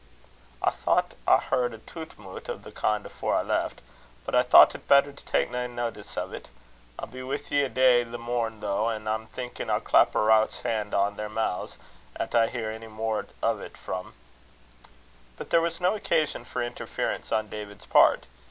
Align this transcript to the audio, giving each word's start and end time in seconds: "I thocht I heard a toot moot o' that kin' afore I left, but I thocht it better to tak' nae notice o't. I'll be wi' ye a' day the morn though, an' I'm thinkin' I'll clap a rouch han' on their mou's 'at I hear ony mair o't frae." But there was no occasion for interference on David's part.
"I 0.63 0.71
thocht 0.71 1.13
I 1.27 1.37
heard 1.37 1.75
a 1.75 1.77
toot 1.77 2.17
moot 2.17 2.49
o' 2.49 2.57
that 2.57 2.75
kin' 2.75 3.05
afore 3.05 3.35
I 3.35 3.43
left, 3.43 3.81
but 4.25 4.33
I 4.33 4.41
thocht 4.41 4.73
it 4.73 4.87
better 4.87 5.13
to 5.13 5.25
tak' 5.25 5.51
nae 5.51 5.67
notice 5.67 6.17
o't. 6.17 6.49
I'll 6.97 7.05
be 7.05 7.21
wi' 7.21 7.37
ye 7.51 7.61
a' 7.61 7.69
day 7.69 8.01
the 8.03 8.17
morn 8.17 8.61
though, 8.61 8.89
an' 8.89 9.07
I'm 9.07 9.27
thinkin' 9.27 9.69
I'll 9.69 9.79
clap 9.79 10.15
a 10.15 10.19
rouch 10.19 10.61
han' 10.63 10.95
on 10.95 11.17
their 11.17 11.29
mou's 11.29 11.77
'at 12.15 12.33
I 12.33 12.47
hear 12.47 12.71
ony 12.71 12.87
mair 12.87 13.27
o't 13.43 13.77
frae." 13.77 14.03
But 15.37 15.51
there 15.51 15.61
was 15.61 15.79
no 15.79 15.93
occasion 15.93 16.45
for 16.45 16.63
interference 16.63 17.31
on 17.31 17.47
David's 17.49 17.85
part. 17.85 18.25